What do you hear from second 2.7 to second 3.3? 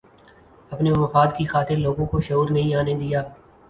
آنے دیا